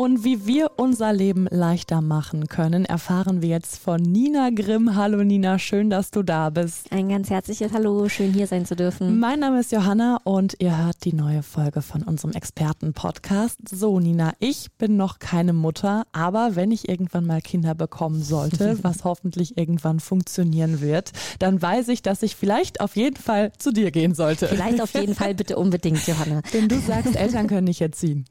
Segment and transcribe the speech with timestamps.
[0.00, 4.96] Und wie wir unser Leben leichter machen können, erfahren wir jetzt von Nina Grimm.
[4.96, 6.90] Hallo Nina, schön, dass du da bist.
[6.90, 9.18] Ein ganz herzliches Hallo, schön hier sein zu dürfen.
[9.18, 13.58] Mein Name ist Johanna und ihr hört die neue Folge von unserem Experten-Podcast.
[13.68, 18.78] So, Nina, ich bin noch keine Mutter, aber wenn ich irgendwann mal Kinder bekommen sollte,
[18.82, 21.10] was hoffentlich irgendwann funktionieren wird,
[21.40, 24.48] dann weiß ich, dass ich vielleicht auf jeden Fall zu dir gehen sollte.
[24.48, 26.40] Vielleicht auf jeden Fall bitte unbedingt, Johanna.
[26.54, 28.24] Denn du sagst, Eltern können nicht erziehen.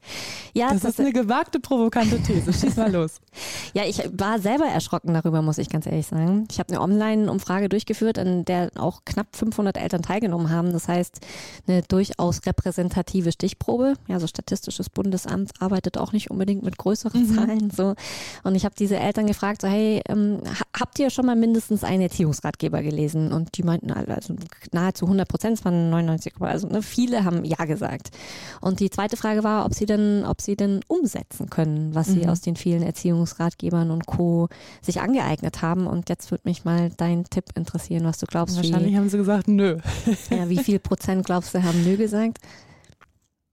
[0.56, 2.54] Ja, das, das ist eine gewagte provokante These.
[2.54, 3.20] Schieß mal los.
[3.74, 6.48] ja, ich war selber erschrocken darüber, muss ich ganz ehrlich sagen.
[6.52, 10.72] Ich habe eine Online-Umfrage durchgeführt, an der auch knapp 500 Eltern teilgenommen haben.
[10.74, 11.20] Das heißt,
[11.68, 13.96] eine durchaus repräsentative Stichprobe.
[14.08, 17.36] Ja, so Statistisches Bundesamt arbeitet auch nicht unbedingt mit größeren mhm.
[17.36, 17.72] Zahlen.
[17.72, 17.96] So.
[18.44, 20.40] Und ich habe diese Eltern gefragt, so, hey, ähm,
[20.78, 23.32] habt ihr schon mal mindestens einen Erziehungsratgeber gelesen?
[23.32, 24.36] Und die meinten also
[24.72, 28.10] nahezu 100 Prozent, es waren 99, also ne, viele haben ja gesagt.
[28.62, 32.24] Und die zweite Frage war, ob sie denn, ob sie denn umsetzen können, was sie
[32.24, 32.30] mhm.
[32.30, 34.50] aus den vielen Erziehungsratgebern und Co.
[34.82, 35.88] sich angeeignet haben.
[35.88, 38.56] Und jetzt würde mich mal dein Tipp interessieren, was du glaubst.
[38.56, 39.78] Wahrscheinlich wie, haben sie gesagt, nö.
[40.30, 42.40] ja, wie viel Prozent glaubst du haben nö gesagt?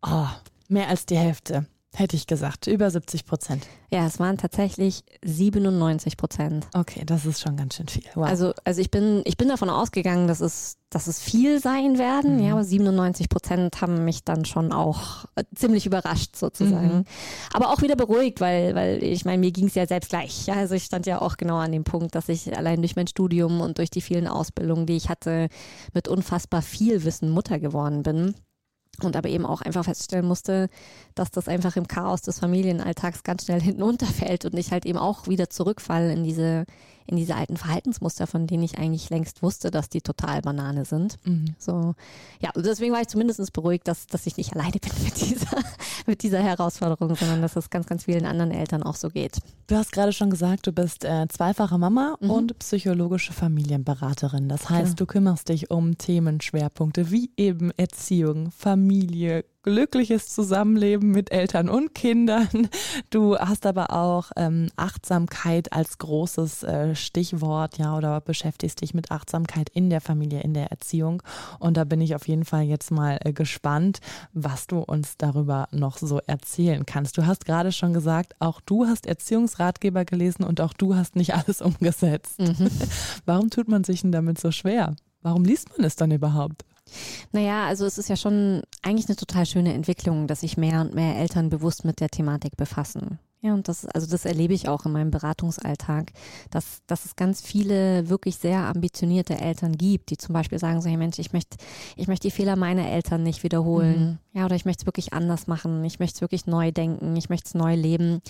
[0.03, 0.27] Oh,
[0.69, 1.67] mehr als die Hälfte
[1.99, 2.67] hätte ich gesagt.
[2.67, 3.67] Über 70 Prozent.
[3.91, 6.67] Ja, es waren tatsächlich 97 Prozent.
[6.75, 8.05] Okay, das ist schon ganz schön viel.
[8.15, 8.27] Wow.
[8.27, 12.37] Also, also ich bin, ich bin davon ausgegangen, dass es, dass es viel sein werden.
[12.37, 12.45] Mhm.
[12.45, 16.99] Ja, aber 97 Prozent haben mich dann schon auch äh, ziemlich überrascht sozusagen.
[16.99, 17.05] Mhm.
[17.53, 20.47] Aber auch wieder beruhigt, weil, weil ich meine, mir ging es ja selbst gleich.
[20.47, 23.07] Ja, also ich stand ja auch genau an dem Punkt, dass ich allein durch mein
[23.07, 25.49] Studium und durch die vielen Ausbildungen, die ich hatte,
[25.95, 28.35] mit unfassbar viel Wissen Mutter geworden bin
[29.05, 30.69] und aber eben auch einfach feststellen musste,
[31.15, 34.99] dass das einfach im Chaos des Familienalltags ganz schnell hinten unterfällt und ich halt eben
[34.99, 36.65] auch wieder zurückfallen in diese
[37.07, 41.17] in diese alten Verhaltensmuster, von denen ich eigentlich längst wusste, dass die total Banane sind.
[41.25, 41.55] Mhm.
[41.59, 41.95] So,
[42.41, 45.59] ja, deswegen war ich zumindest beruhigt, dass, dass ich nicht alleine bin mit dieser,
[46.07, 49.39] mit dieser Herausforderung, sondern dass es ganz, ganz vielen anderen Eltern auch so geht.
[49.67, 52.31] Du hast gerade schon gesagt, du bist äh, zweifache Mama mhm.
[52.31, 54.49] und psychologische Familienberaterin.
[54.49, 54.95] Das heißt, ja.
[54.95, 62.69] du kümmerst dich um Themenschwerpunkte wie eben Erziehung, Familie, glückliches Zusammenleben mit Eltern und Kindern.
[63.11, 69.11] Du hast aber auch ähm, Achtsamkeit als großes äh, Stichwort, ja, oder beschäftigst dich mit
[69.11, 71.21] Achtsamkeit in der Familie, in der Erziehung.
[71.59, 73.99] Und da bin ich auf jeden Fall jetzt mal äh, gespannt,
[74.33, 77.19] was du uns darüber noch so erzählen kannst.
[77.19, 81.35] Du hast gerade schon gesagt, auch du hast Erziehungsratgeber gelesen und auch du hast nicht
[81.35, 82.39] alles umgesetzt.
[82.39, 82.71] Mhm.
[83.25, 84.95] Warum tut man sich denn damit so schwer?
[85.23, 86.65] Warum liest man es dann überhaupt?
[87.33, 90.95] Naja, also es ist ja schon eigentlich eine total schöne Entwicklung, dass sich mehr und
[90.95, 93.19] mehr Eltern bewusst mit der Thematik befassen.
[93.47, 96.11] Ja, und das, also das erlebe ich auch in meinem Beratungsalltag,
[96.51, 100.89] dass, dass es ganz viele wirklich sehr ambitionierte Eltern gibt, die zum Beispiel sagen so,
[100.89, 101.57] hey Mensch, ich möchte,
[101.95, 104.01] ich möchte die Fehler meiner Eltern nicht wiederholen.
[104.01, 104.19] Mhm.
[104.37, 105.83] Ja, oder ich möchte es wirklich anders machen.
[105.85, 107.17] Ich möchte es wirklich neu denken.
[107.17, 108.21] Ich möchte es neu leben.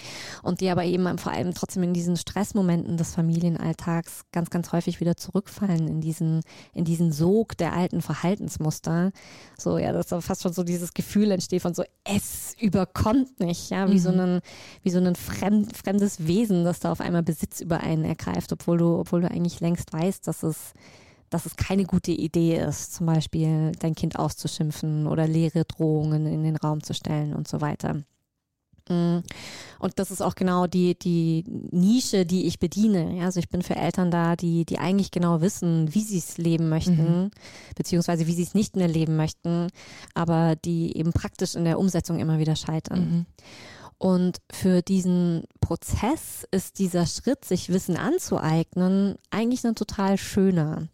[0.42, 5.00] Und die aber eben vor allem trotzdem in diesen Stressmomenten des Familienalltags ganz, ganz häufig
[5.00, 6.42] wieder zurückfallen in diesen,
[6.74, 9.10] in diesen Sog der alten Verhaltensmuster.
[9.58, 13.70] So, ja, dass da fast schon so dieses Gefühl entsteht von so, es überkommt nicht,
[13.70, 13.98] ja, wie mhm.
[13.98, 14.40] so ein,
[14.82, 18.78] wie so ein fremd, fremdes Wesen, das da auf einmal Besitz über einen ergreift, obwohl
[18.78, 20.72] du, obwohl du eigentlich längst weißt, dass es
[21.30, 26.44] dass es keine gute Idee ist, zum Beispiel dein Kind auszuschimpfen oder leere Drohungen in
[26.44, 28.02] den Raum zu stellen und so weiter.
[28.88, 29.18] Mm.
[29.78, 33.16] Und das ist auch genau die, die Nische, die ich bediene.
[33.16, 36.38] Ja, also ich bin für Eltern da, die, die eigentlich genau wissen, wie sie es
[36.38, 37.30] leben möchten, mhm.
[37.74, 39.68] beziehungsweise wie sie es nicht mehr leben möchten,
[40.14, 43.00] aber die eben praktisch in der Umsetzung immer wieder scheitern.
[43.00, 43.26] Mhm.
[43.98, 50.88] Und für diesen Prozess ist dieser Schritt, sich Wissen anzueignen, eigentlich ein total schöner.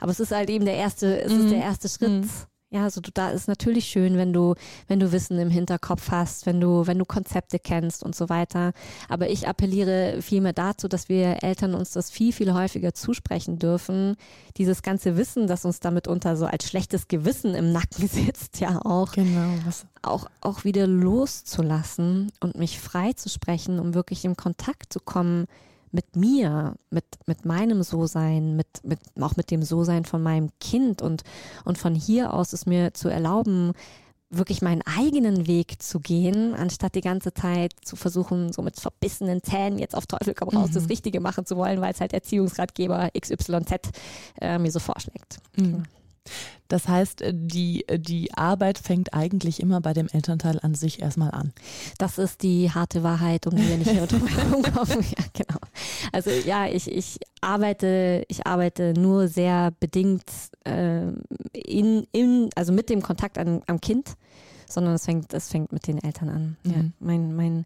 [0.00, 1.40] Aber es ist halt eben der erste, es mhm.
[1.40, 2.10] ist der erste Schritt.
[2.10, 2.30] Mhm.
[2.72, 4.54] Ja, also du, da ist natürlich schön, wenn du,
[4.86, 8.72] wenn du Wissen im Hinterkopf hast, wenn du, wenn du Konzepte kennst und so weiter.
[9.08, 14.14] Aber ich appelliere vielmehr dazu, dass wir Eltern uns das viel, viel häufiger zusprechen dürfen.
[14.56, 18.80] Dieses ganze Wissen, das uns damit unter so als schlechtes Gewissen im Nacken sitzt, ja
[18.84, 19.12] auch.
[19.12, 19.54] Genau.
[19.66, 19.86] Was?
[20.02, 25.46] Auch, auch wieder loszulassen und mich frei zu sprechen, um wirklich in Kontakt zu kommen
[25.92, 31.02] mit mir, mit, mit meinem So-Sein, mit, mit, auch mit dem So-Sein von meinem Kind
[31.02, 31.22] und,
[31.64, 33.72] und von hier aus es mir zu erlauben,
[34.30, 39.42] wirklich meinen eigenen Weg zu gehen, anstatt die ganze Zeit zu versuchen, so mit verbissenen
[39.42, 40.74] Zähnen jetzt auf Teufel komm raus, mhm.
[40.74, 43.90] das Richtige machen zu wollen, weil es halt Erziehungsratgeber XYZ
[44.40, 45.38] äh, mir so vorschlägt.
[45.56, 45.82] Mhm.
[46.68, 51.02] Das heißt, äh, die, äh, die Arbeit fängt eigentlich immer bei dem Elternteil an sich
[51.02, 51.52] erstmal an.
[51.98, 55.04] Das ist die harte Wahrheit, um die wir nicht mehr drum herum kommen.
[55.10, 55.58] Ja, genau.
[56.12, 60.30] Also ja, ich, ich arbeite, ich arbeite nur sehr bedingt
[60.64, 61.08] äh,
[61.52, 64.14] in, in, also mit dem Kontakt an, am Kind,
[64.68, 66.56] sondern es fängt, es fängt mit den Eltern an.
[66.62, 66.70] Mhm.
[66.70, 67.64] Ja, mein, mein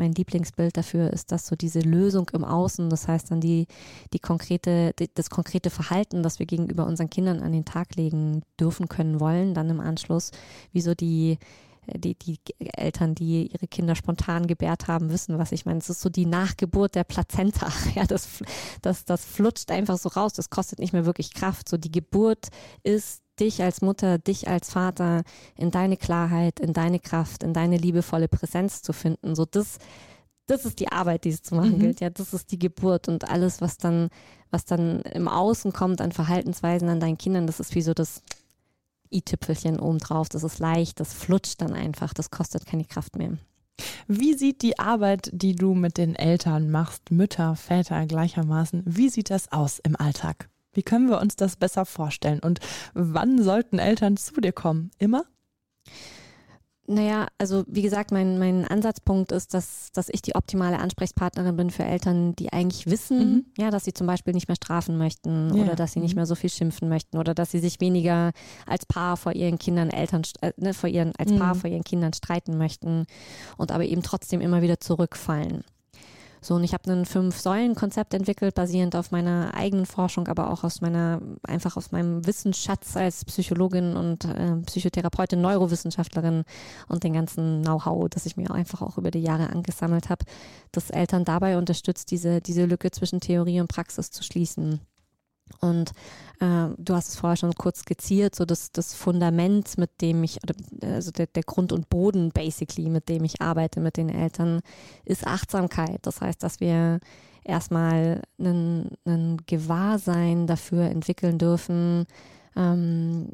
[0.00, 3.66] mein Lieblingsbild dafür ist, dass so diese Lösung im Außen, das heißt dann die,
[4.12, 8.42] die konkrete, die, das konkrete Verhalten, das wir gegenüber unseren Kindern an den Tag legen
[8.58, 10.30] dürfen, können, wollen, dann im Anschluss,
[10.72, 11.38] wie so die,
[11.86, 15.80] die, die Eltern, die ihre Kinder spontan gebärt haben, wissen, was ich meine.
[15.80, 17.68] Es ist so die Nachgeburt der Plazenta.
[17.94, 18.28] Ja, das,
[18.82, 20.32] das, das flutscht einfach so raus.
[20.32, 21.68] Das kostet nicht mehr wirklich Kraft.
[21.68, 22.48] So die Geburt
[22.84, 25.22] ist dich als Mutter, dich als Vater
[25.56, 29.34] in deine Klarheit, in deine Kraft, in deine liebevolle Präsenz zu finden.
[29.34, 29.78] So das,
[30.46, 31.80] das ist die Arbeit, die es zu machen mhm.
[31.80, 32.00] gilt.
[32.00, 34.10] Ja, das ist die Geburt und alles, was dann,
[34.50, 38.22] was dann im Außen kommt an Verhaltensweisen an deinen Kindern, das ist wie so das
[39.12, 40.28] i-Tüpfelchen obendrauf.
[40.28, 43.32] Das ist leicht, das flutscht dann einfach, das kostet keine Kraft mehr.
[44.06, 49.30] Wie sieht die Arbeit, die du mit den Eltern machst, Mütter, Väter gleichermaßen, wie sieht
[49.30, 50.48] das aus im Alltag?
[50.72, 52.40] Wie können wir uns das besser vorstellen?
[52.40, 52.60] Und
[52.94, 54.90] wann sollten Eltern zu dir kommen?
[54.98, 55.24] Immer?
[56.90, 61.70] Naja, also wie gesagt, mein, mein Ansatzpunkt ist, dass, dass ich die optimale Ansprechpartnerin bin
[61.70, 63.46] für Eltern, die eigentlich wissen, mhm.
[63.56, 65.62] ja, dass sie zum Beispiel nicht mehr strafen möchten ja.
[65.62, 66.20] oder dass sie nicht mhm.
[66.20, 68.32] mehr so viel schimpfen möchten oder dass sie sich weniger
[68.66, 71.60] als Paar vor ihren Kindern, Eltern, äh, ne, vor ihren, als Paar mhm.
[71.60, 73.06] vor ihren Kindern streiten möchten
[73.56, 75.62] und aber eben trotzdem immer wieder zurückfallen.
[76.42, 80.80] So, und ich habe ein Fünf-Säulen-Konzept entwickelt, basierend auf meiner eigenen Forschung, aber auch aus
[80.80, 86.44] meiner, einfach aus meinem Wissensschatz als Psychologin und äh, Psychotherapeutin, Neurowissenschaftlerin
[86.88, 90.24] und den ganzen Know-how, das ich mir einfach auch über die Jahre angesammelt habe,
[90.72, 94.80] das Eltern dabei unterstützt, diese, diese Lücke zwischen Theorie und Praxis zu schließen.
[95.60, 95.90] Und
[96.40, 100.38] äh, du hast es vorher schon kurz skizziert, so das, das Fundament, mit dem ich,
[100.82, 104.60] also der, der Grund und Boden basically, mit dem ich arbeite mit den Eltern,
[105.04, 106.00] ist Achtsamkeit.
[106.02, 107.00] Das heißt, dass wir
[107.44, 112.06] erstmal ein, ein Gewahrsein dafür entwickeln dürfen,
[112.56, 113.28] ähm,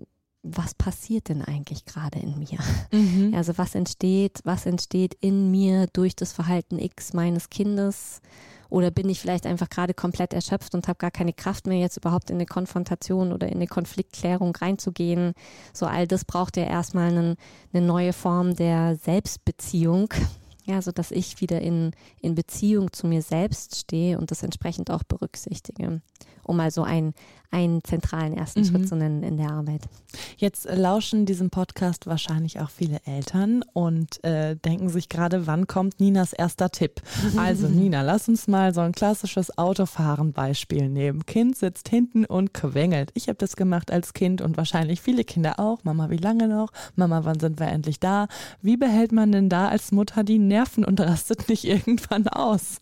[0.49, 2.59] was passiert denn eigentlich gerade in mir?
[2.93, 3.35] Mhm.
[3.35, 8.21] Also was entsteht, was entsteht in mir durch das Verhalten X meines Kindes?
[8.69, 11.97] Oder bin ich vielleicht einfach gerade komplett erschöpft und habe gar keine Kraft mehr, jetzt
[11.97, 15.35] überhaupt in eine Konfrontation oder in eine Konfliktklärung reinzugehen?
[15.73, 17.37] So all das braucht ja erstmal einen,
[17.73, 20.13] eine neue Form der Selbstbeziehung.
[20.65, 24.91] Ja, so dass ich wieder in, in Beziehung zu mir selbst stehe und das entsprechend
[24.91, 26.01] auch berücksichtige
[26.47, 27.15] um mal so einen,
[27.51, 28.65] einen zentralen ersten mhm.
[28.65, 29.83] Schritt zu nennen in der Arbeit.
[30.37, 36.01] Jetzt lauschen diesem Podcast wahrscheinlich auch viele Eltern und äh, denken sich gerade, wann kommt
[36.01, 37.03] Ninas erster Tipp?
[37.37, 41.27] Also Nina, lass uns mal so ein klassisches Autofahren-Beispiel nehmen.
[41.27, 43.11] Kind sitzt hinten und quengelt.
[43.15, 45.85] Ich habe das gemacht als Kind und wahrscheinlich viele Kinder auch.
[45.85, 46.73] Mama, wie lange noch?
[46.95, 48.29] Mama, wann sind wir endlich da?
[48.63, 52.81] Wie behält man denn da als Mutter die Nerven und rastet nicht irgendwann aus?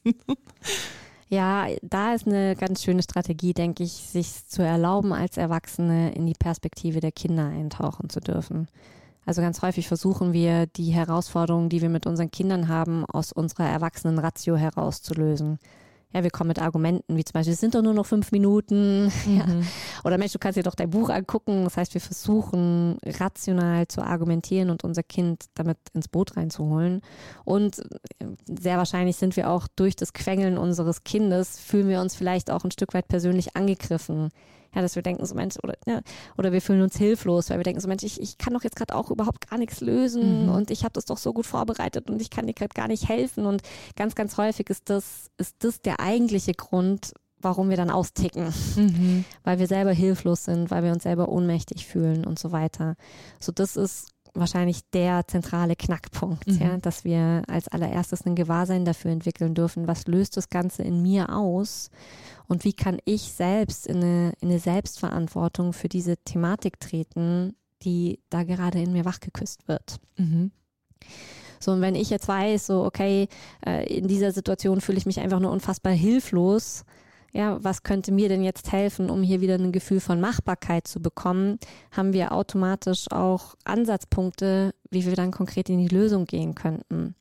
[1.29, 6.27] Ja, da ist eine ganz schöne Strategie, denke ich, sich zu erlauben, als Erwachsene in
[6.27, 8.69] die Perspektive der Kinder eintauchen zu dürfen.
[9.27, 13.69] Also ganz häufig versuchen wir, die Herausforderungen, die wir mit unseren Kindern haben, aus unserer
[13.69, 15.59] erwachsenen Ratio herauszulösen
[16.15, 19.13] ja, wir kommen mit Argumenten, wie zum Beispiel, es sind doch nur noch fünf Minuten.
[19.25, 19.39] Mhm.
[19.39, 19.47] Ja.
[20.05, 21.65] Oder Mensch, du kannst dir doch dein Buch angucken.
[21.65, 27.01] Das heißt, wir versuchen rational zu argumentieren und unser Kind damit ins Boot reinzuholen.
[27.45, 27.79] Und
[28.19, 32.51] äh, sehr wahrscheinlich sind wir auch durch das Quengeln unseres Kindes, fühlen wir uns vielleicht
[32.51, 34.31] auch ein Stück weit persönlich angegriffen.
[34.75, 36.01] Ja, dass wir denken, so Mensch, oder, ja,
[36.37, 38.77] oder wir fühlen uns hilflos, weil wir denken, so Mensch, ich, ich kann doch jetzt
[38.77, 40.49] gerade auch überhaupt gar nichts lösen mhm.
[40.51, 43.09] und ich habe das doch so gut vorbereitet und ich kann dir gerade gar nicht
[43.09, 43.47] helfen.
[43.47, 43.63] Und
[43.97, 47.13] ganz, ganz häufig ist das, ist das der eigentliche Grund,
[47.45, 49.25] warum wir dann austicken, mhm.
[49.45, 52.97] weil wir selber hilflos sind, weil wir uns selber ohnmächtig fühlen und so weiter.
[53.39, 56.59] So, das ist wahrscheinlich der zentrale Knackpunkt, mhm.
[56.59, 61.03] ja, dass wir als allererstes ein Gewahrsein dafür entwickeln dürfen, was löst das Ganze in
[61.03, 61.91] mir aus
[62.49, 68.21] und wie kann ich selbst in eine, in eine Selbstverantwortung für diese Thematik treten, die
[68.31, 70.01] da gerade in mir wachgeküsst wird.
[70.17, 70.51] Mhm.
[71.61, 73.29] So, und wenn ich jetzt weiß, so, okay,
[73.65, 76.85] äh, in dieser Situation fühle ich mich einfach nur unfassbar hilflos,
[77.35, 81.01] ja, was könnte mir denn jetzt helfen, um hier wieder ein Gefühl von Machbarkeit zu
[81.01, 81.59] bekommen,
[81.91, 87.17] haben wir automatisch auch Ansatzpunkte, wie wir dann konkret in die Lösung gehen könnten.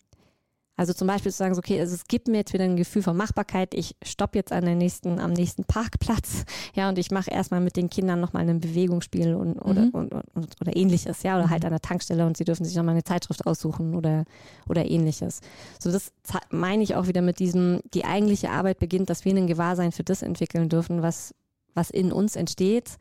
[0.75, 3.15] Also zum Beispiel zu sagen, okay, also es gibt mir jetzt wieder ein Gefühl von
[3.15, 7.61] Machbarkeit, ich stoppe jetzt an der nächsten, am nächsten Parkplatz, ja, und ich mache erstmal
[7.61, 9.89] mit den Kindern nochmal ein Bewegungsspiel und, oder, mhm.
[9.89, 11.67] und, und, oder ähnliches, ja, oder halt mhm.
[11.67, 14.25] an der Tankstelle und sie dürfen sich nochmal eine Zeitschrift aussuchen oder,
[14.67, 15.41] oder ähnliches.
[15.79, 16.11] So, das
[16.49, 20.03] meine ich auch wieder mit diesem, die eigentliche Arbeit beginnt, dass wir ein Gewahrsein für
[20.03, 21.35] das entwickeln dürfen, was,
[21.75, 22.97] was in uns entsteht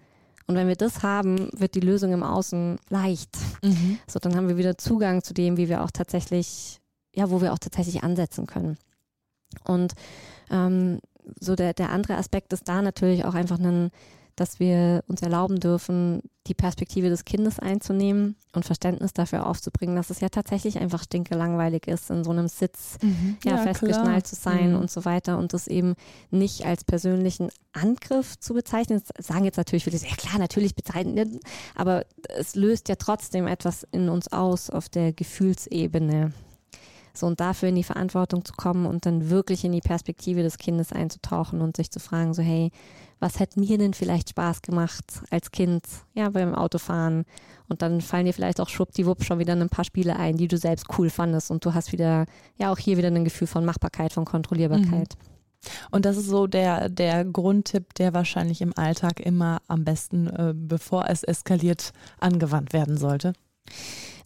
[0.46, 3.36] Und wenn wir das haben, wird die Lösung im Außen leicht.
[3.62, 3.98] Mhm.
[4.06, 6.81] So, dann haben wir wieder Zugang zu dem, wie wir auch tatsächlich,
[7.14, 8.78] ja, wo wir auch tatsächlich ansetzen können.
[9.64, 9.94] Und
[10.50, 11.00] ähm,
[11.38, 13.90] so der, der andere Aspekt ist da natürlich auch einfach ein,
[14.36, 20.10] dass wir uns erlauben dürfen, die Perspektive des Kindes einzunehmen und Verständnis dafür aufzubringen, dass
[20.10, 23.36] es ja tatsächlich einfach stinke langweilig ist, in so einem Sitz mhm.
[23.44, 24.24] ja, ja, festgeschnallt klar.
[24.24, 24.80] zu sein mhm.
[24.80, 25.94] und so weiter und das eben
[26.30, 29.02] nicht als persönlichen Angriff zu bezeichnen.
[29.14, 31.38] Das sagen jetzt natürlich viele, ja klar, natürlich bezeichnen,
[31.74, 32.04] aber
[32.36, 36.32] es löst ja trotzdem etwas in uns aus auf der Gefühlsebene.
[37.14, 40.58] So und dafür in die Verantwortung zu kommen und dann wirklich in die Perspektive des
[40.58, 42.70] Kindes einzutauchen und sich zu fragen, so hey,
[43.20, 47.24] was hätte mir denn vielleicht Spaß gemacht als Kind, ja, beim Autofahren.
[47.68, 50.58] Und dann fallen dir vielleicht auch schwuppdiwupp schon wieder ein paar Spiele ein, die du
[50.58, 51.50] selbst cool fandest.
[51.50, 52.26] Und du hast wieder,
[52.56, 55.14] ja, auch hier wieder ein Gefühl von Machbarkeit, von Kontrollierbarkeit.
[55.14, 55.32] Mhm.
[55.90, 60.52] Und das ist so der, der Grundtipp, der wahrscheinlich im Alltag immer am besten, äh,
[60.56, 63.32] bevor es eskaliert, angewandt werden sollte.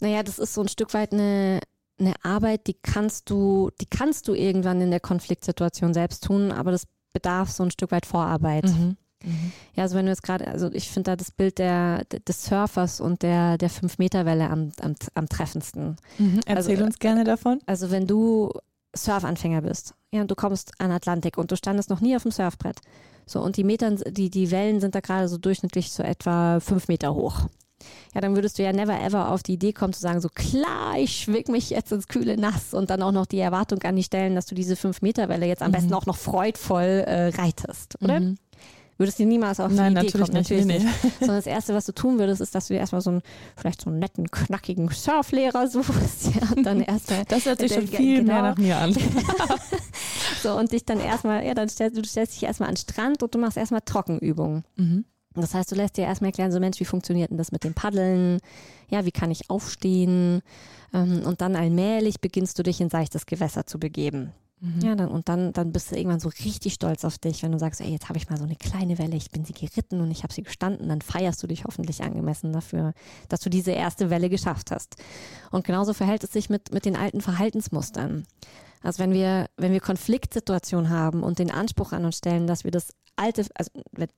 [0.00, 1.60] Naja, das ist so ein Stück weit eine,
[1.98, 6.70] eine Arbeit, die kannst du, die kannst du irgendwann in der Konfliktsituation selbst tun, aber
[6.70, 8.64] das bedarf so ein Stück weit Vorarbeit.
[8.64, 8.96] Mhm.
[9.24, 9.52] Mhm.
[9.74, 13.00] Ja, also wenn du jetzt gerade, also ich finde da das Bild der, des Surfers
[13.00, 15.96] und der, der Fünf-Meter-Welle am, am, am treffendsten.
[16.18, 16.40] Mhm.
[16.46, 17.60] Erzähl also, uns gerne davon.
[17.66, 18.52] Also wenn du
[18.94, 22.30] Surfanfänger bist, ja, und du kommst an Atlantik und du standest noch nie auf dem
[22.30, 22.80] Surfbrett.
[23.26, 26.88] So, und die Metern, die, die Wellen sind da gerade so durchschnittlich so etwa fünf
[26.88, 27.46] Meter hoch
[28.14, 30.98] ja, dann würdest du ja never ever auf die Idee kommen zu sagen, so klar,
[30.98, 34.06] ich schwing mich jetzt ins kühle Nass und dann auch noch die Erwartung an dich
[34.06, 35.74] stellen, dass du diese 5-Meter-Welle jetzt am mhm.
[35.74, 38.20] besten auch noch freudvoll äh, reitest, oder?
[38.20, 38.38] Mhm.
[38.98, 40.38] Würdest du niemals auf Nein, die Idee natürlich kommen?
[40.38, 41.18] Nicht, natürlich nicht.
[41.20, 43.22] Sondern das Erste, was du tun würdest, ist, dass du dir erstmal so einen,
[43.54, 46.34] vielleicht so einen netten, knackigen Surflehrer suchst.
[46.34, 47.24] Ja, und dann erstmal.
[47.26, 48.32] Das hört sich schon viel genau.
[48.32, 48.96] mehr nach mir an.
[50.42, 53.22] so, und dich dann erstmal, ja, dann stellst du stellst dich erstmal an den Strand
[53.22, 54.64] und du machst erstmal Trockenübungen.
[54.76, 55.04] Mhm.
[55.42, 57.74] Das heißt, du lässt dir erstmal erklären, so Mensch, wie funktioniert denn das mit dem
[57.74, 58.38] Paddeln?
[58.88, 60.42] Ja, wie kann ich aufstehen?
[60.92, 64.32] Ähm, und dann allmählich beginnst du dich in seichtes Gewässer zu begeben.
[64.60, 64.80] Mhm.
[64.80, 67.58] Ja, dann, und dann, dann bist du irgendwann so richtig stolz auf dich, wenn du
[67.58, 70.10] sagst, ey, jetzt habe ich mal so eine kleine Welle, ich bin sie geritten und
[70.10, 72.94] ich habe sie gestanden, dann feierst du dich hoffentlich angemessen dafür,
[73.28, 74.96] dass du diese erste Welle geschafft hast.
[75.50, 78.26] Und genauso verhält es sich mit, mit den alten Verhaltensmustern.
[78.82, 82.70] Also wenn wir, wenn wir Konfliktsituationen haben und den Anspruch an uns stellen, dass wir
[82.70, 83.70] das alte, also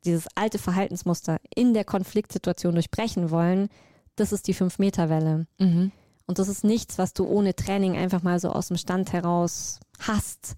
[0.04, 3.68] dieses alte Verhaltensmuster in der Konfliktsituation durchbrechen wollen,
[4.16, 5.46] das ist die Fünf-Meter-Welle.
[5.58, 5.92] Mhm.
[6.26, 9.80] Und das ist nichts, was du ohne Training einfach mal so aus dem Stand heraus
[10.00, 10.56] hast.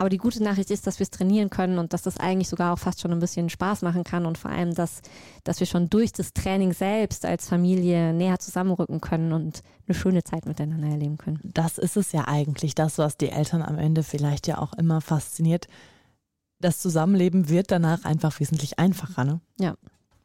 [0.00, 2.72] Aber die gute Nachricht ist, dass wir es trainieren können und dass das eigentlich sogar
[2.72, 5.02] auch fast schon ein bisschen Spaß machen kann und vor allem, dass,
[5.44, 10.24] dass wir schon durch das Training selbst als Familie näher zusammenrücken können und eine schöne
[10.24, 11.38] Zeit miteinander erleben können.
[11.44, 15.02] Das ist es ja eigentlich, das, was die Eltern am Ende vielleicht ja auch immer
[15.02, 15.66] fasziniert
[16.60, 19.40] das Zusammenleben wird danach einfach wesentlich einfacher, ne?
[19.58, 19.74] Ja.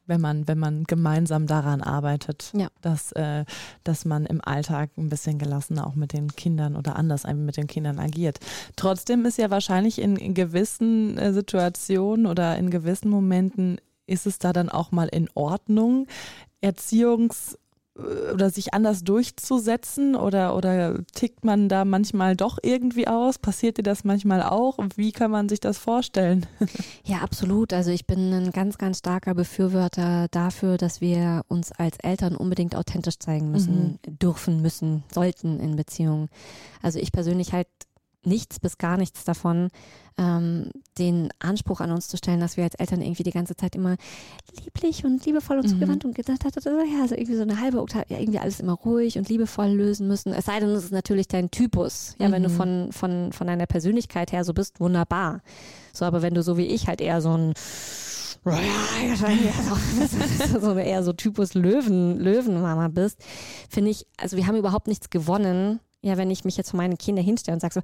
[0.06, 2.68] Wenn man, wenn man gemeinsam daran arbeitet, ja.
[2.80, 3.44] dass, äh,
[3.84, 7.66] dass man im Alltag ein bisschen gelassener auch mit den Kindern oder anders mit den
[7.66, 8.38] Kindern agiert.
[8.76, 14.38] Trotzdem ist ja wahrscheinlich in, in gewissen äh, Situationen oder in gewissen Momenten ist es
[14.38, 16.06] da dann auch mal in Ordnung,
[16.62, 17.56] Erziehungs-
[18.34, 23.38] oder sich anders durchzusetzen oder, oder tickt man da manchmal doch irgendwie aus?
[23.38, 24.78] Passiert dir das manchmal auch?
[24.96, 26.46] Wie kann man sich das vorstellen?
[27.04, 27.72] Ja, absolut.
[27.72, 32.74] Also ich bin ein ganz, ganz starker Befürworter dafür, dass wir uns als Eltern unbedingt
[32.74, 34.18] authentisch zeigen müssen, mhm.
[34.18, 36.28] dürfen, müssen, sollten in Beziehungen.
[36.82, 37.68] Also ich persönlich halt
[38.26, 39.70] nichts bis gar nichts davon,
[40.18, 43.74] ähm, den Anspruch an uns zu stellen, dass wir als Eltern irgendwie die ganze Zeit
[43.74, 43.96] immer
[44.64, 45.70] lieblich und liebevoll und mhm.
[45.70, 48.72] zugewandt und gedacht hat, ja, also irgendwie so eine halbe Oktave, ja, irgendwie alles immer
[48.72, 50.32] ruhig und liebevoll lösen müssen.
[50.32, 52.16] Es sei denn, es ist natürlich dein Typus.
[52.18, 52.32] Ja, mhm.
[52.32, 52.54] wenn du mhm.
[52.54, 55.42] von, von, von deiner Persönlichkeit her so bist, wunderbar.
[55.92, 57.54] So, aber wenn du so wie ich halt eher so ein
[60.60, 63.18] so eher so Typus Löwen, Löwenmama bist,
[63.68, 66.96] finde ich, also wir haben überhaupt nichts gewonnen, ja, wenn ich mich jetzt vor meine
[66.96, 67.80] Kinder hinstelle und sage so,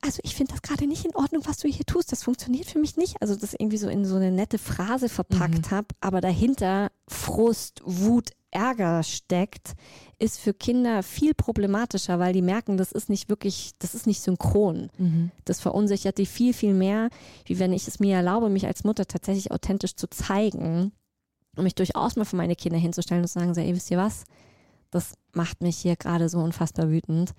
[0.00, 2.12] also ich finde das gerade nicht in Ordnung, was du hier tust.
[2.12, 3.20] Das funktioniert für mich nicht.
[3.20, 5.70] Also das irgendwie so in so eine nette Phrase verpackt mhm.
[5.70, 9.74] habe, aber dahinter Frust, Wut, Ärger steckt,
[10.18, 14.22] ist für Kinder viel problematischer, weil die merken, das ist nicht wirklich, das ist nicht
[14.22, 14.90] synchron.
[14.96, 15.30] Mhm.
[15.44, 17.10] Das verunsichert die viel, viel mehr,
[17.44, 20.92] wie wenn ich es mir erlaube, mich als Mutter tatsächlich authentisch zu zeigen
[21.56, 23.98] und mich durchaus mal für meine Kinder hinzustellen und zu sagen, so, ey, wisst ihr
[23.98, 24.24] was?
[24.90, 27.32] Das macht mich hier gerade so unfassbar wütend.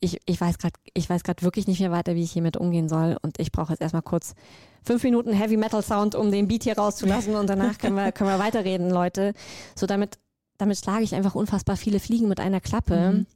[0.00, 2.88] Ich, ich weiß gerade, ich weiß gerade wirklich nicht mehr weiter, wie ich hiermit umgehen
[2.88, 3.16] soll.
[3.22, 4.34] Und ich brauche jetzt erstmal kurz
[4.82, 8.30] fünf Minuten Heavy Metal Sound, um den Beat hier rauszulassen und danach können wir, können
[8.30, 9.32] wir weiterreden, Leute.
[9.74, 10.18] So damit,
[10.58, 13.12] damit schlage ich einfach unfassbar viele Fliegen mit einer Klappe.
[13.12, 13.26] Mhm.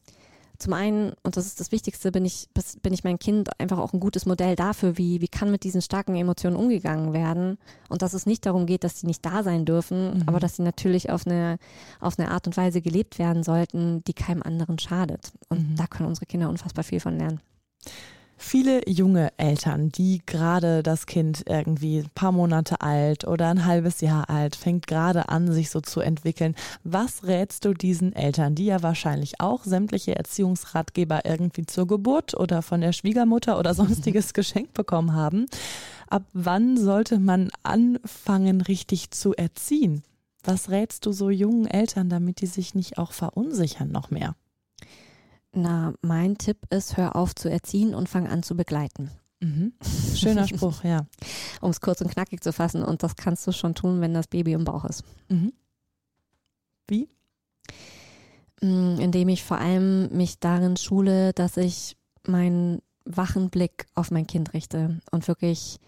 [0.60, 2.48] Zum einen, und das ist das Wichtigste, bin ich,
[2.82, 5.82] bin ich mein Kind einfach auch ein gutes Modell dafür, wie, wie kann mit diesen
[5.82, 7.58] starken Emotionen umgegangen werden.
[7.88, 10.22] Und dass es nicht darum geht, dass sie nicht da sein dürfen, mhm.
[10.26, 11.58] aber dass sie natürlich auf eine,
[11.98, 15.32] auf eine Art und Weise gelebt werden sollten, die keinem anderen schadet.
[15.48, 15.76] Und mhm.
[15.76, 17.40] da können unsere Kinder unfassbar viel von lernen.
[18.42, 24.00] Viele junge Eltern, die gerade das Kind irgendwie ein paar Monate alt oder ein halbes
[24.00, 26.56] Jahr alt, fängt gerade an, sich so zu entwickeln.
[26.82, 32.62] Was rätst du diesen Eltern, die ja wahrscheinlich auch sämtliche Erziehungsratgeber irgendwie zur Geburt oder
[32.62, 35.44] von der Schwiegermutter oder sonstiges geschenkt bekommen haben?
[36.08, 40.02] Ab wann sollte man anfangen, richtig zu erziehen?
[40.42, 44.34] Was rätst du so jungen Eltern, damit die sich nicht auch verunsichern noch mehr?
[45.52, 49.10] Na, mein Tipp ist, hör auf zu erziehen und fang an zu begleiten.
[49.40, 49.72] Mhm.
[50.14, 51.06] Schöner Spruch, ja.
[51.60, 52.84] um es kurz und knackig zu fassen.
[52.84, 55.02] Und das kannst du schon tun, wenn das Baby im Bauch ist.
[55.28, 55.52] Mhm.
[56.86, 57.08] Wie?
[58.60, 64.26] Mm, indem ich vor allem mich darin schule, dass ich meinen wachen Blick auf mein
[64.26, 65.78] Kind richte und wirklich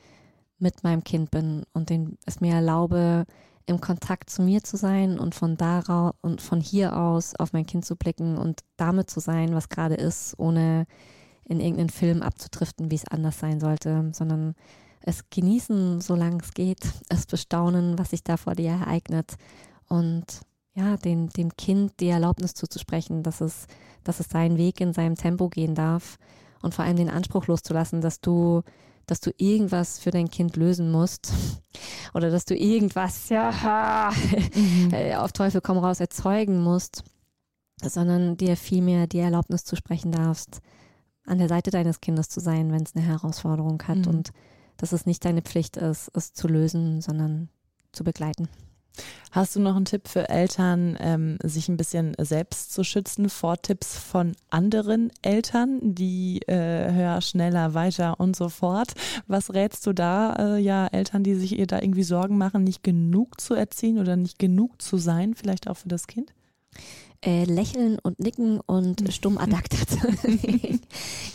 [0.59, 3.27] mit meinem Kind bin und den, es mir erlaube,
[3.67, 7.67] im Kontakt zu mir zu sein und von daraus und von hier aus auf mein
[7.67, 10.87] Kind zu blicken und damit zu sein, was gerade ist, ohne
[11.45, 14.55] in irgendeinen Film abzudriften, wie es anders sein sollte, sondern
[15.01, 19.35] es genießen, solange es geht, es bestaunen, was sich da vor dir ereignet
[19.89, 20.25] und
[20.75, 23.67] ja, den, dem Kind die Erlaubnis zuzusprechen, dass es,
[24.05, 26.19] dass es seinen Weg in seinem Tempo gehen darf
[26.63, 28.63] und vor allem den Anspruch loszulassen, dass du
[29.07, 31.33] dass du irgendwas für dein Kind lösen musst
[32.15, 34.11] oder dass du irgendwas ja
[34.55, 34.93] mhm.
[34.93, 37.05] Äh, auf Teufel komm raus erzeugen musst,
[37.83, 40.61] sondern dir vielmehr die Erlaubnis zu sprechen darfst,
[41.25, 44.09] an der Seite deines Kindes zu sein, wenn es eine Herausforderung hat mhm.
[44.09, 44.31] und
[44.77, 47.49] dass es nicht deine Pflicht ist, es zu lösen, sondern
[47.93, 48.49] zu begleiten.
[49.31, 53.61] Hast du noch einen Tipp für Eltern, ähm, sich ein bisschen selbst zu schützen vor
[53.61, 58.93] Tipps von anderen Eltern, die äh, höher, schneller, weiter und so fort?
[59.27, 62.83] Was rätst du da, äh, ja, Eltern, die sich ihr da irgendwie Sorgen machen, nicht
[62.83, 66.35] genug zu erziehen oder nicht genug zu sein, vielleicht auch für das Kind?
[67.25, 69.91] Äh, lächeln und nicken und stumm adaptiert.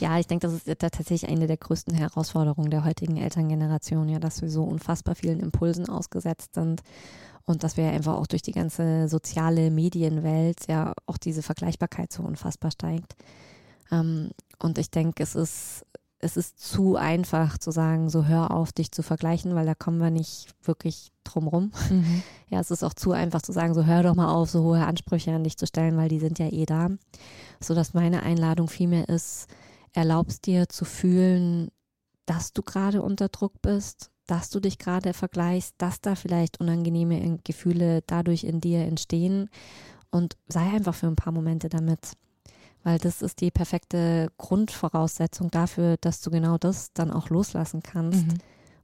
[0.02, 4.42] ja, ich denke, das ist tatsächlich eine der größten Herausforderungen der heutigen Elterngeneration, ja, dass
[4.42, 6.82] wir so unfassbar vielen Impulsen ausgesetzt sind
[7.46, 12.22] und dass wir einfach auch durch die ganze soziale Medienwelt ja auch diese Vergleichbarkeit so
[12.22, 13.16] unfassbar steigt.
[13.90, 15.86] Ähm, und ich denke, es ist,
[16.20, 20.00] es ist zu einfach zu sagen, so hör auf, dich zu vergleichen, weil da kommen
[20.00, 21.72] wir nicht wirklich drum rum.
[21.90, 22.24] Mhm.
[22.50, 24.86] Ja, es ist auch zu einfach zu sagen, so hör doch mal auf, so hohe
[24.86, 26.88] Ansprüche an dich zu stellen, weil die sind ja eh da.
[27.60, 29.48] So dass meine Einladung vielmehr ist,
[29.92, 31.68] erlaubst dir zu fühlen,
[32.26, 37.40] dass du gerade unter Druck bist, dass du dich gerade vergleichst, dass da vielleicht unangenehme
[37.44, 39.50] Gefühle dadurch in dir entstehen
[40.10, 42.14] und sei einfach für ein paar Momente damit.
[42.88, 48.26] Weil das ist die perfekte Grundvoraussetzung dafür, dass du genau das dann auch loslassen kannst
[48.26, 48.38] mhm.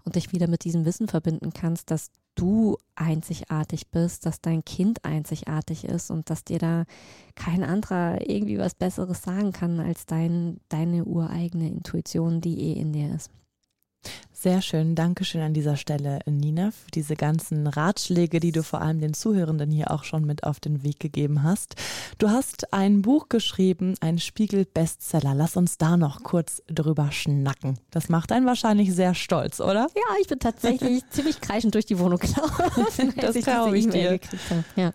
[0.04, 5.06] und dich wieder mit diesem Wissen verbinden kannst, dass du einzigartig bist, dass dein Kind
[5.06, 6.84] einzigartig ist und dass dir da
[7.36, 12.92] kein anderer irgendwie was Besseres sagen kann als dein, deine ureigene Intuition, die eh in
[12.92, 13.32] dir ist.
[14.43, 14.93] Sehr schön.
[14.93, 19.71] Dankeschön an dieser Stelle, Nina, für diese ganzen Ratschläge, die du vor allem den Zuhörenden
[19.71, 21.75] hier auch schon mit auf den Weg gegeben hast.
[22.17, 25.34] Du hast ein Buch geschrieben, ein Spiegel-Bestseller.
[25.34, 27.79] Lass uns da noch kurz drüber schnacken.
[27.89, 29.88] Das macht einen wahrscheinlich sehr stolz, oder?
[29.95, 33.13] Ja, ich bin tatsächlich ziemlich kreischend durch die Wohnung gelaufen.
[33.21, 34.19] das glaube ich dir.
[34.75, 34.91] Ja.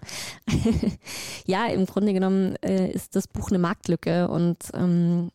[1.46, 5.30] ja, im Grunde genommen äh, ist das Buch eine Marktlücke und ähm,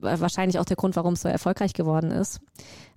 [0.00, 2.40] wahrscheinlich auch der Grund, warum es so erfolgreich geworden ist,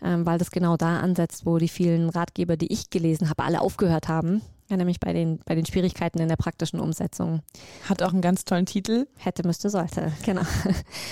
[0.03, 3.61] ähm, weil das genau da ansetzt, wo die vielen Ratgeber, die ich gelesen habe, alle
[3.61, 4.41] aufgehört haben.
[4.67, 7.41] Ja, nämlich bei den, bei den Schwierigkeiten in der praktischen Umsetzung.
[7.87, 9.05] Hat auch einen ganz tollen Titel.
[9.15, 10.11] Hätte, müsste, sollte.
[10.25, 10.41] Genau.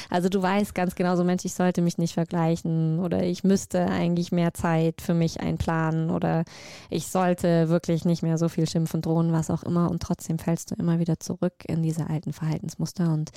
[0.09, 3.85] Also du weißt ganz genau so, Mensch, ich sollte mich nicht vergleichen oder ich müsste
[3.85, 6.45] eigentlich mehr Zeit für mich einplanen oder
[6.89, 9.91] ich sollte wirklich nicht mehr so viel schimpfen, drohen, was auch immer.
[9.91, 13.31] Und trotzdem fällst du immer wieder zurück in diese alten Verhaltensmuster und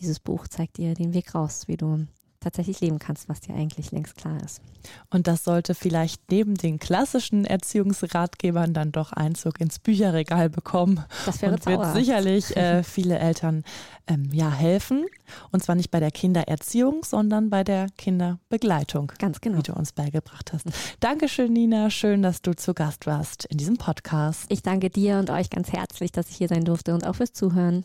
[0.00, 2.06] dieses Buch zeigt dir den Weg raus, wie du
[2.40, 4.60] tatsächlich leben kannst, was dir eigentlich längst klar ist.
[5.10, 11.04] Und das sollte vielleicht neben den klassischen Erziehungsratgebern dann doch Einzug ins Bücherregal bekommen.
[11.26, 13.64] Das wäre und wird sicherlich äh, viele Eltern
[14.06, 15.06] ähm, ja helfen.
[15.50, 19.12] Und zwar nicht bei der Kindererziehung, sondern bei der Kinderbegleitung.
[19.18, 19.58] Ganz genau.
[19.58, 20.66] Wie du uns beigebracht hast.
[21.00, 21.90] Dankeschön, Nina.
[21.90, 24.46] Schön, dass du zu Gast warst in diesem Podcast.
[24.48, 27.32] Ich danke dir und euch ganz herzlich, dass ich hier sein durfte und auch fürs
[27.32, 27.84] Zuhören.